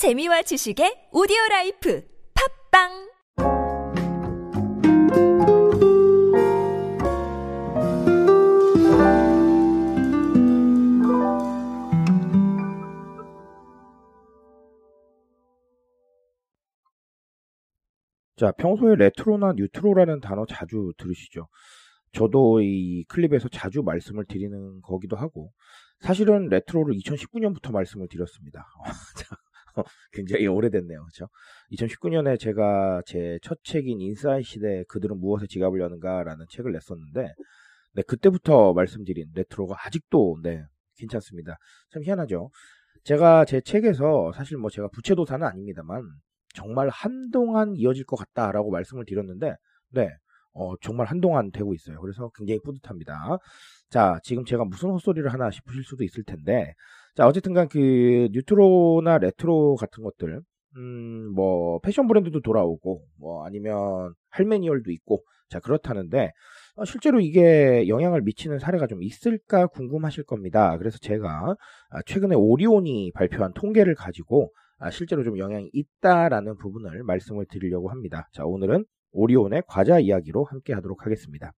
재미와 0.00 0.40
지식의 0.40 1.10
오디오 1.12 1.36
라이프 1.50 2.02
팟빵 2.72 2.88
자, 18.36 18.52
평소에 18.52 18.94
레트로나 18.94 19.52
뉴트로라는 19.52 20.20
단어 20.20 20.46
자주 20.46 20.94
들으시죠? 20.96 21.48
저도 22.12 22.62
이 22.62 23.04
클립에서 23.08 23.50
자주 23.50 23.82
말씀을 23.82 24.24
드리는 24.24 24.80
거기도 24.80 25.16
하고, 25.16 25.52
사실은 26.00 26.48
레트로를 26.48 26.94
2019년부터 26.94 27.70
말씀을 27.70 28.08
드렸습니다. 28.08 28.66
자, 29.84 29.90
굉장히 30.12 30.46
오래됐네요. 30.46 31.04
그죠? 31.06 31.28
2019년에 31.72 32.38
제가 32.38 33.02
제 33.06 33.38
첫 33.42 33.58
책인 33.64 34.00
인사이 34.00 34.42
시대 34.42 34.84
그들은 34.88 35.18
무엇에 35.18 35.46
지갑을 35.46 35.80
여는가라는 35.80 36.46
책을 36.50 36.72
냈었는데, 36.72 37.32
네, 37.94 38.02
그때부터 38.06 38.72
말씀드린 38.74 39.26
레트로가 39.34 39.76
아직도, 39.86 40.38
네, 40.42 40.62
괜찮습니다. 40.96 41.56
참 41.92 42.02
희한하죠? 42.04 42.50
제가 43.04 43.44
제 43.46 43.60
책에서 43.60 44.32
사실 44.34 44.58
뭐 44.58 44.70
제가 44.70 44.88
부채도사는 44.92 45.46
아닙니다만, 45.46 46.02
정말 46.54 46.88
한동안 46.90 47.74
이어질 47.76 48.04
것 48.04 48.16
같다라고 48.16 48.70
말씀을 48.70 49.04
드렸는데, 49.06 49.54
네, 49.90 50.10
어, 50.52 50.76
정말 50.80 51.06
한동안 51.06 51.50
되고 51.50 51.74
있어요. 51.74 52.00
그래서 52.00 52.30
굉장히 52.34 52.60
뿌듯합니다. 52.60 53.38
자, 53.88 54.18
지금 54.22 54.44
제가 54.44 54.64
무슨 54.64 54.90
헛소리를 54.90 55.32
하나 55.32 55.50
싶으실 55.50 55.84
수도 55.84 56.04
있을 56.04 56.24
텐데, 56.24 56.74
자, 57.16 57.26
어쨌든간 57.26 57.68
그 57.68 58.28
뉴트로나 58.32 59.18
레트로 59.18 59.76
같은 59.76 60.02
것들, 60.04 60.40
음, 60.76 61.32
뭐 61.34 61.80
패션 61.80 62.06
브랜드도 62.06 62.40
돌아오고, 62.40 63.04
뭐 63.18 63.44
아니면 63.46 64.14
할메니얼도 64.30 64.90
있고, 64.92 65.24
자 65.50 65.58
그렇다는데 65.58 66.30
어, 66.76 66.84
실제로 66.84 67.20
이게 67.20 67.88
영향을 67.88 68.22
미치는 68.22 68.60
사례가 68.60 68.86
좀 68.86 69.02
있을까 69.02 69.66
궁금하실 69.66 70.24
겁니다. 70.24 70.78
그래서 70.78 70.96
제가 70.98 71.56
아, 71.90 72.02
최근에 72.06 72.36
오리온이 72.36 73.12
발표한 73.12 73.52
통계를 73.54 73.96
가지고 73.96 74.52
아, 74.78 74.90
실제로 74.90 75.24
좀 75.24 75.38
영향이 75.38 75.68
있다라는 75.72 76.56
부분을 76.56 77.02
말씀을 77.02 77.46
드리려고 77.50 77.90
합니다. 77.90 78.28
자, 78.32 78.44
오늘은 78.44 78.84
오리온의 79.12 79.62
과자 79.66 79.98
이야기로 79.98 80.44
함께 80.44 80.72
하도록 80.74 81.04
하겠습니다. 81.04 81.52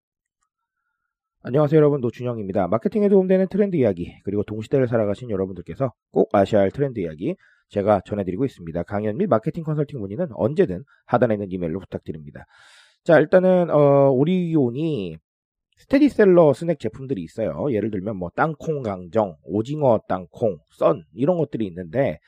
안녕하세요 1.44 1.76
여러분 1.76 2.00
노준영입니다. 2.00 2.68
마케팅에 2.68 3.08
도움되는 3.08 3.48
트렌드 3.48 3.74
이야기 3.74 4.14
그리고 4.24 4.44
동시대를 4.44 4.86
살아가신 4.86 5.28
여러분들께서 5.30 5.92
꼭 6.12 6.28
아셔야 6.32 6.62
할 6.62 6.70
트렌드 6.70 7.00
이야기 7.00 7.34
제가 7.68 8.00
전해드리고 8.04 8.44
있습니다. 8.44 8.82
강연 8.84 9.16
및 9.16 9.26
마케팅 9.26 9.64
컨설팅 9.64 9.98
문의는 10.00 10.28
언제든 10.32 10.84
하단에 11.06 11.34
있는 11.34 11.50
이메일로 11.50 11.80
부탁드립니다. 11.80 12.44
자 13.02 13.18
일단은 13.18 13.70
어, 13.70 14.10
오리온이 14.10 15.18
스테디셀러 15.78 16.52
스낵 16.52 16.78
제품들이 16.78 17.22
있어요. 17.22 17.72
예를 17.72 17.90
들면 17.90 18.16
뭐 18.16 18.30
땅콩 18.36 18.82
강정, 18.82 19.36
오징어 19.42 20.00
땅콩, 20.06 20.58
썬 20.70 21.02
이런 21.12 21.38
것들이 21.38 21.66
있는데 21.66 22.20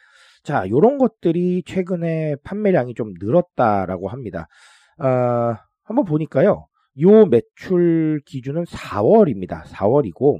자 0.42 0.64
이런 0.66 0.98
것들이 0.98 1.62
최근에 1.64 2.34
판매량이 2.42 2.94
좀 2.94 3.14
늘었다라고 3.20 4.08
합니다. 4.08 4.48
어, 4.98 5.56
한번 5.84 6.04
보니까요. 6.04 6.66
요 7.00 7.26
매출 7.26 8.20
기준은 8.26 8.64
4월입니다. 8.64 9.64
4월이고 9.64 10.38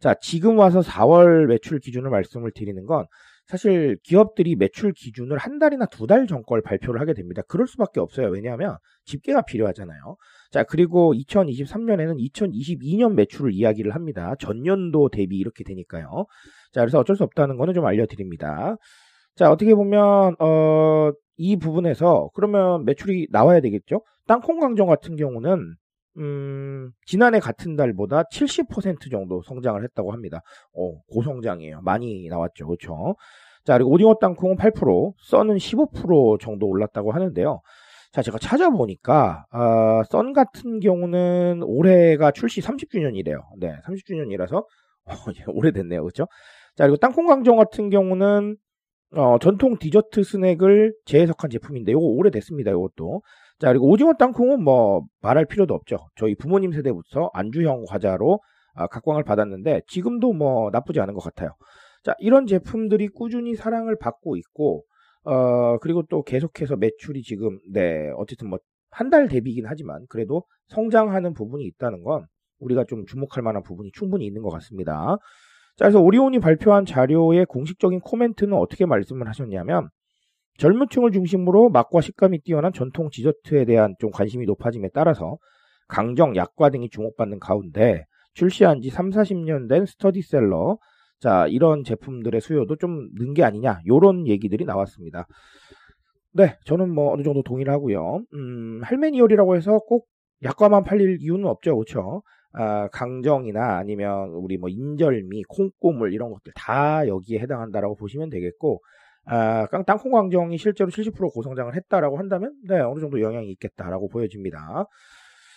자, 0.00 0.14
지금 0.20 0.58
와서 0.58 0.80
4월 0.80 1.46
매출 1.46 1.78
기준을 1.78 2.10
말씀을 2.10 2.50
드리는 2.54 2.84
건 2.86 3.06
사실 3.46 3.96
기업들이 4.02 4.56
매출 4.56 4.92
기준을 4.92 5.36
한 5.38 5.58
달이나 5.58 5.86
두 5.86 6.06
달 6.06 6.26
전 6.26 6.42
걸 6.44 6.62
발표를 6.62 7.00
하게 7.00 7.14
됩니다. 7.14 7.42
그럴 7.48 7.66
수밖에 7.66 8.00
없어요. 8.00 8.28
왜냐하면 8.28 8.76
집계가 9.04 9.42
필요하잖아요. 9.42 10.16
자, 10.50 10.64
그리고 10.64 11.14
2023년에는 11.14 12.16
2022년 12.32 13.14
매출을 13.14 13.52
이야기를 13.52 13.94
합니다. 13.94 14.34
전년도 14.38 15.10
대비 15.10 15.36
이렇게 15.36 15.62
되니까요. 15.64 16.26
자, 16.72 16.80
그래서 16.80 16.98
어쩔 16.98 17.16
수 17.16 17.22
없다는 17.24 17.56
거는 17.56 17.74
좀 17.74 17.84
알려드립니다. 17.86 18.76
자, 19.36 19.50
어떻게 19.50 19.74
보면, 19.74 20.36
어, 20.38 21.12
이 21.44 21.56
부분에서 21.56 22.30
그러면 22.32 22.86
매출이 22.86 23.28
나와야 23.30 23.60
되겠죠? 23.60 24.00
땅콩 24.26 24.60
강정 24.60 24.86
같은 24.86 25.14
경우는 25.14 25.74
음, 26.16 26.90
지난해 27.04 27.38
같은 27.38 27.76
달보다 27.76 28.22
70% 28.32 29.10
정도 29.10 29.42
성장을 29.42 29.82
했다고 29.84 30.10
합니다. 30.10 30.40
어, 30.72 30.98
고성장이에요. 31.12 31.82
많이 31.82 32.28
나왔죠. 32.28 32.66
그렇죠? 32.66 33.16
자, 33.64 33.74
그리고 33.74 33.90
오징어 33.90 34.14
땅콩은 34.14 34.56
8%, 34.56 35.12
썬은 35.18 35.56
15% 35.56 36.40
정도 36.40 36.66
올랐다고 36.66 37.12
하는데요. 37.12 37.60
자, 38.12 38.22
제가 38.22 38.38
찾아보니까 38.38 39.44
아, 39.50 40.02
썬 40.08 40.32
같은 40.32 40.80
경우는 40.80 41.60
올해가 41.62 42.30
출시 42.30 42.62
30주년이래요. 42.62 43.42
네, 43.58 43.74
30주년이라서 43.86 44.64
어, 45.04 45.14
오래됐네요. 45.48 46.00
그렇죠? 46.00 46.26
자, 46.74 46.84
그리고 46.84 46.96
땅콩 46.96 47.26
강정 47.26 47.56
같은 47.56 47.90
경우는 47.90 48.56
어, 49.16 49.38
전통 49.38 49.76
디저트 49.78 50.22
스낵을 50.24 50.94
재해석한 51.04 51.50
제품인데 51.50 51.92
이거 51.92 52.00
오래됐습니다. 52.00 52.70
이것도. 52.72 53.22
자, 53.60 53.68
그리고 53.68 53.88
오징어 53.88 54.14
땅콩은 54.14 54.62
뭐 54.62 55.02
말할 55.22 55.46
필요도 55.46 55.72
없죠. 55.74 55.98
저희 56.16 56.34
부모님 56.34 56.72
세대부터 56.72 57.30
안주형 57.32 57.84
과자로 57.88 58.40
아, 58.74 58.86
각광을 58.88 59.22
받았는데 59.22 59.82
지금도 59.86 60.32
뭐 60.32 60.70
나쁘지 60.72 60.98
않은 61.00 61.14
것 61.14 61.20
같아요. 61.22 61.50
자, 62.02 62.14
이런 62.18 62.46
제품들이 62.46 63.08
꾸준히 63.08 63.54
사랑을 63.54 63.96
받고 63.98 64.36
있고 64.36 64.84
어, 65.24 65.78
그리고 65.78 66.02
또 66.10 66.22
계속해서 66.22 66.76
매출이 66.76 67.22
지금 67.22 67.58
네, 67.72 68.10
어쨌든 68.16 68.48
뭐 68.48 68.58
한 68.96 69.10
달 69.10 69.26
대비긴 69.26 69.64
하지만 69.66 70.06
그래도 70.08 70.44
성장하는 70.68 71.34
부분이 71.34 71.64
있다는 71.64 72.04
건 72.04 72.26
우리가 72.60 72.84
좀 72.84 73.04
주목할 73.06 73.42
만한 73.42 73.64
부분이 73.64 73.90
충분히 73.92 74.24
있는 74.24 74.40
것 74.42 74.50
같습니다. 74.50 75.16
자, 75.76 75.86
그래서 75.86 76.00
오리온이 76.00 76.38
발표한 76.40 76.84
자료의 76.86 77.46
공식적인 77.46 78.00
코멘트는 78.00 78.56
어떻게 78.56 78.86
말씀을 78.86 79.28
하셨냐면 79.28 79.88
젊은 80.58 80.88
층을 80.88 81.10
중심으로 81.12 81.70
맛과 81.70 82.00
식감이 82.00 82.42
뛰어난 82.42 82.72
전통 82.72 83.08
디저트에 83.10 83.64
대한 83.64 83.94
좀 83.98 84.10
관심이 84.10 84.46
높아짐에 84.46 84.90
따라서 84.94 85.36
강정, 85.88 86.36
약과 86.36 86.70
등이 86.70 86.90
주목받는 86.90 87.40
가운데 87.40 88.04
출시한 88.34 88.80
지 88.82 88.90
3, 88.90 89.10
40년 89.10 89.68
된 89.68 89.86
스터디셀러 89.86 90.78
자, 91.20 91.46
이런 91.48 91.84
제품들의 91.84 92.40
수요도 92.40 92.76
좀 92.76 93.10
는 93.16 93.34
게 93.34 93.42
아니냐 93.44 93.80
요런 93.86 94.28
얘기들이 94.28 94.64
나왔습니다. 94.64 95.26
네, 96.32 96.56
저는 96.64 96.92
뭐 96.92 97.12
어느 97.12 97.22
정도 97.22 97.42
동의를 97.42 97.72
하고요. 97.72 98.22
음, 98.34 98.80
할메니얼이라고 98.82 99.56
해서 99.56 99.78
꼭 99.86 100.06
약과만 100.42 100.84
팔릴 100.84 101.18
이유는 101.20 101.46
없죠. 101.46 101.76
그렇죠? 101.76 102.22
아, 102.54 102.88
강정이나 102.88 103.76
아니면 103.78 104.30
우리 104.30 104.56
뭐 104.58 104.68
인절미, 104.68 105.44
콩고물 105.48 106.12
이런 106.12 106.30
것들 106.30 106.52
다 106.56 107.06
여기에 107.08 107.40
해당한다라고 107.40 107.96
보시면 107.96 108.30
되겠고 108.30 108.80
아, 109.26 109.66
땅콩 109.86 110.12
강정이 110.12 110.58
실제로 110.58 110.90
70% 110.90 111.32
고성장을 111.32 111.74
했다라고 111.74 112.18
한다면 112.18 112.54
네, 112.68 112.80
어느 112.80 113.00
정도 113.00 113.20
영향이 113.20 113.50
있겠다라고 113.52 114.08
보여집니다. 114.08 114.86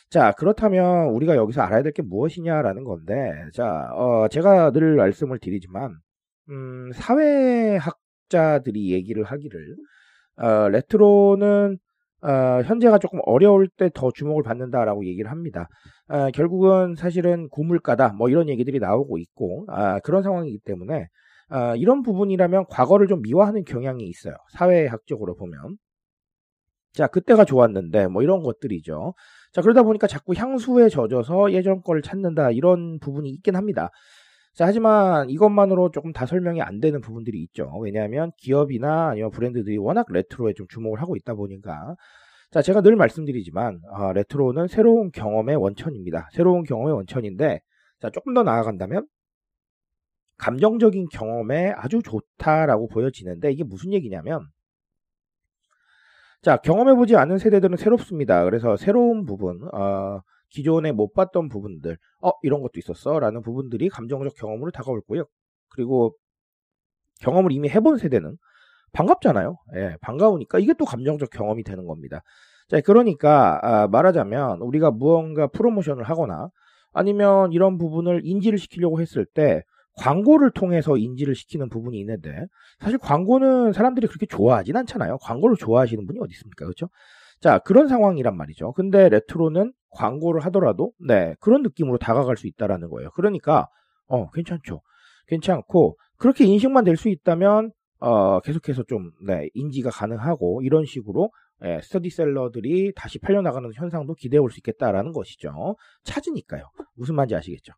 자, 0.09 0.31
그렇다면 0.37 1.09
우리가 1.09 1.35
여기서 1.35 1.61
알아야 1.61 1.83
될 1.83 1.91
게 1.91 2.01
무엇이냐라는 2.01 2.83
건데, 2.85 3.33
자, 3.53 3.89
어, 3.93 4.27
제가 4.29 4.71
늘 4.71 4.95
말씀을 4.95 5.37
드리지만, 5.39 5.95
음, 6.49 6.91
사회학자들이 6.93 8.91
얘기를 8.93 9.23
하기를, 9.23 9.75
어, 10.37 10.69
레트로는 10.69 11.77
어, 12.21 12.61
현재가 12.65 12.97
조금 12.99 13.19
어려울 13.25 13.67
때 13.69 13.89
더 13.93 14.11
주목을 14.11 14.43
받는다라고 14.43 15.05
얘기를 15.05 15.29
합니다. 15.31 15.67
어, 16.09 16.29
결국은 16.31 16.95
사실은 16.95 17.47
고물가다 17.49 18.13
뭐 18.13 18.29
이런 18.29 18.49
얘기들이 18.49 18.79
나오고 18.79 19.17
있고 19.19 19.65
아, 19.69 19.99
그런 19.99 20.23
상황이기 20.23 20.59
때문에 20.65 21.07
아, 21.49 21.75
이런 21.75 22.01
부분이라면 22.03 22.65
과거를 22.69 23.07
좀 23.07 23.21
미화하는 23.21 23.63
경향이 23.65 24.03
있어요. 24.05 24.35
사회학적으로 24.51 25.35
보면. 25.35 25.77
자, 26.93 27.07
그때가 27.07 27.45
좋았는데 27.45 28.07
뭐 28.07 28.23
이런 28.23 28.41
것들이죠. 28.41 29.13
자, 29.53 29.61
그러다 29.61 29.83
보니까 29.83 30.07
자꾸 30.07 30.33
향수에 30.35 30.89
젖어서 30.89 31.51
예전 31.53 31.81
걸 31.81 32.01
찾는다 32.01 32.51
이런 32.51 32.99
부분이 32.99 33.29
있긴 33.29 33.55
합니다. 33.55 33.89
자, 34.57 34.65
하지만 34.65 35.29
이것만으로 35.29 35.91
조금 35.91 36.11
다 36.11 36.25
설명이 36.25 36.63
안 36.63 36.79
되는 36.79 36.99
부분들이 36.99 37.43
있죠. 37.43 37.71
왜냐하면 37.79 38.31
기업이나 38.37 39.09
아니면 39.09 39.29
브랜드들이 39.29 39.77
워낙 39.77 40.07
레트로에 40.09 40.53
좀 40.55 40.65
주목을 40.67 40.99
하고 40.99 41.15
있다 41.15 41.35
보니까. 41.35 41.95
자, 42.49 42.63
제가 42.63 42.81
늘 42.81 42.95
말씀드리지만, 42.95 43.81
아, 43.91 44.13
레트로는 44.13 44.67
새로운 44.67 45.11
경험의 45.11 45.57
원천입니다. 45.57 46.29
새로운 46.31 46.63
경험의 46.63 46.95
원천인데, 46.95 47.59
자, 47.99 48.09
조금 48.09 48.33
더 48.33 48.41
나아간다면, 48.41 49.05
감정적인 50.37 51.09
경험에 51.11 51.73
아주 51.75 52.01
좋다라고 52.01 52.87
보여지는데, 52.87 53.51
이게 53.51 53.63
무슨 53.63 53.93
얘기냐면, 53.93 54.47
자, 56.41 56.57
경험해보지 56.57 57.15
않은 57.15 57.37
세대들은 57.37 57.77
새롭습니다. 57.77 58.43
그래서 58.45 58.75
새로운 58.75 59.25
부분, 59.25 59.59
어, 59.71 60.21
기존에 60.49 60.91
못 60.91 61.13
봤던 61.13 61.49
부분들, 61.49 61.97
어, 62.21 62.31
이런 62.43 62.61
것도 62.61 62.73
있었어. 62.77 63.19
라는 63.19 63.41
부분들이 63.41 63.89
감정적 63.89 64.35
경험으로 64.35 64.71
다가올 64.71 65.01
거예요. 65.01 65.25
그리고 65.69 66.15
경험을 67.21 67.51
이미 67.51 67.69
해본 67.69 67.97
세대는 67.97 68.37
반갑잖아요. 68.93 69.57
예, 69.75 69.97
반가우니까 70.01 70.59
이게 70.59 70.73
또 70.73 70.85
감정적 70.85 71.29
경험이 71.29 71.63
되는 71.63 71.85
겁니다. 71.85 72.21
자, 72.69 72.81
그러니까 72.81 73.59
아, 73.61 73.87
말하자면 73.87 74.61
우리가 74.61 74.91
무언가 74.91 75.47
프로모션을 75.47 76.03
하거나 76.03 76.49
아니면 76.93 77.51
이런 77.51 77.77
부분을 77.77 78.21
인지를 78.23 78.57
시키려고 78.57 78.99
했을 79.01 79.25
때 79.25 79.63
광고를 79.97 80.51
통해서 80.51 80.97
인지를 80.97 81.35
시키는 81.35 81.69
부분이 81.69 81.99
있는데 81.99 82.45
사실 82.79 82.97
광고는 82.97 83.73
사람들이 83.73 84.07
그렇게 84.07 84.25
좋아하진 84.25 84.75
않잖아요. 84.77 85.17
광고를 85.21 85.55
좋아하시는 85.57 86.05
분이 86.05 86.19
어디 86.21 86.33
있습니까? 86.33 86.65
그렇죠? 86.65 86.89
자, 87.41 87.59
그런 87.59 87.87
상황이란 87.87 88.35
말이죠. 88.35 88.73
근데 88.73 89.09
레트로는 89.09 89.73
광고를 89.91 90.41
하더라도 90.45 90.91
네, 90.99 91.35
그런 91.39 91.61
느낌으로 91.63 91.97
다가갈 91.97 92.37
수 92.37 92.47
있다라는 92.47 92.89
거예요. 92.89 93.09
그러니까 93.11 93.67
어, 94.07 94.29
괜찮죠. 94.31 94.81
괜찮고 95.27 95.97
그렇게 96.17 96.45
인식만 96.45 96.83
될 96.83 96.97
수 96.97 97.09
있다면 97.09 97.71
어, 97.99 98.39
계속해서 98.41 98.83
좀 98.83 99.11
네, 99.25 99.49
인지가 99.53 99.89
가능하고 99.89 100.61
이런 100.63 100.85
식으로 100.85 101.31
예, 101.65 101.79
스터디셀러들이 101.81 102.93
다시 102.95 103.17
팔려나가는 103.19 103.67
현상도 103.73 104.13
기대해 104.13 104.39
볼수 104.39 104.59
있겠다라는 104.59 105.11
것이죠. 105.11 105.75
찾으니까요. 106.03 106.63
무슨 106.95 107.15
말인지 107.15 107.35
아시겠죠? 107.35 107.73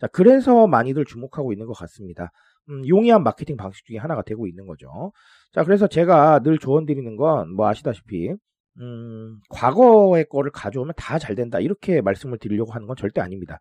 자, 0.00 0.06
그래서 0.08 0.66
많이들 0.66 1.06
주목하고 1.06 1.52
있는 1.54 1.66
것 1.66 1.72
같습니다. 1.72 2.30
음, 2.68 2.86
용이한 2.86 3.22
마케팅 3.22 3.56
방식 3.56 3.86
중에 3.86 3.96
하나가 3.96 4.22
되고 4.22 4.46
있는 4.46 4.66
거죠. 4.66 5.12
자, 5.52 5.64
그래서 5.64 5.86
제가 5.86 6.40
늘 6.40 6.58
조언 6.58 6.84
드리는 6.84 7.16
건 7.16 7.48
뭐 7.56 7.68
아시다시피 7.68 8.34
음, 8.80 9.38
과거의 9.50 10.24
거를 10.28 10.50
가져오면 10.50 10.94
다 10.96 11.18
잘 11.18 11.34
된다. 11.34 11.60
이렇게 11.60 12.00
말씀을 12.00 12.38
드리려고 12.38 12.72
하는 12.72 12.86
건 12.86 12.96
절대 12.96 13.20
아닙니다. 13.20 13.58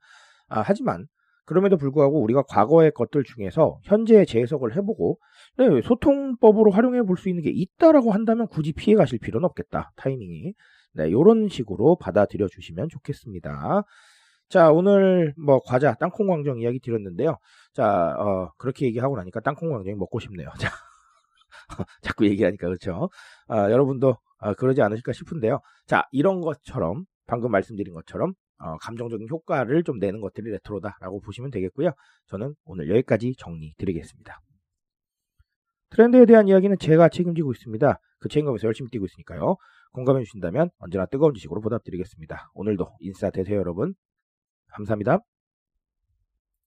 아, 0.49 0.61
하지만 0.65 1.05
그럼에도 1.45 1.77
불구하고 1.77 2.21
우리가 2.21 2.43
과거의 2.43 2.91
것들 2.91 3.23
중에서 3.23 3.79
현재 3.83 4.23
재해석을 4.25 4.75
해보고 4.77 5.17
네, 5.57 5.81
소통법으로 5.81 6.71
활용해 6.71 7.03
볼 7.03 7.17
수 7.17 7.29
있는 7.29 7.43
게 7.43 7.49
있다라고 7.51 8.11
한다면 8.11 8.47
굳이 8.47 8.73
피해 8.73 8.95
가실 8.95 9.19
필요는 9.19 9.45
없겠다. 9.45 9.91
타이밍이. 9.97 10.53
네, 10.93 11.07
이런 11.09 11.47
식으로 11.49 11.97
받아들여 11.97 12.47
주시면 12.47 12.89
좋겠습니다. 12.89 13.83
자, 14.49 14.71
오늘 14.71 15.33
뭐 15.37 15.59
과자 15.65 15.93
땅콩 15.95 16.27
광정 16.27 16.59
이야기 16.61 16.79
드렸는데요. 16.79 17.37
자, 17.73 18.15
어, 18.19 18.51
그렇게 18.57 18.85
얘기하고 18.87 19.17
나니까 19.17 19.39
땅콩 19.41 19.69
광정이 19.71 19.95
먹고 19.95 20.19
싶네요. 20.19 20.49
자, 20.59 20.71
자꾸 22.01 22.25
얘기하니까 22.27 22.67
그렇죠. 22.67 23.09
아, 23.47 23.71
여러분도 23.71 24.17
아, 24.41 24.53
그러지 24.53 24.81
않으실까 24.81 25.13
싶은데요. 25.13 25.61
자, 25.85 26.07
이런 26.11 26.41
것처럼 26.41 27.05
방금 27.27 27.51
말씀드린 27.51 27.93
것처럼 27.93 28.33
어, 28.57 28.77
감정적인 28.77 29.27
효과를 29.29 29.83
좀 29.83 29.97
내는 29.99 30.19
것들이 30.19 30.51
레트로다라고 30.51 31.21
보시면 31.21 31.51
되겠고요. 31.51 31.91
저는 32.27 32.53
오늘 32.65 32.89
여기까지 32.89 33.35
정리 33.37 33.73
드리겠습니다. 33.77 34.39
트렌드에 35.91 36.25
대한 36.25 36.47
이야기는 36.47 36.77
제가 36.77 37.09
책임지고 37.09 37.51
있습니다. 37.53 37.99
그 38.19 38.29
책임감에서 38.29 38.67
열심히 38.67 38.89
뛰고 38.89 39.05
있으니까요. 39.05 39.57
공감해 39.93 40.23
주신다면 40.23 40.69
언제나 40.77 41.05
뜨거운 41.05 41.33
지식으로 41.33 41.61
보답드리겠습니다. 41.61 42.51
오늘도 42.53 42.95
인싸 42.99 43.29
되세요 43.29 43.57
여러분. 43.57 43.93
감사합니다. 44.73 45.30